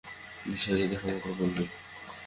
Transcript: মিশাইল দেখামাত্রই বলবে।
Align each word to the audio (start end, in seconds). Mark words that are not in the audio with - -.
মিশাইল 0.47 0.81
দেখামাত্রই 0.91 1.35
বলবে। 1.39 1.63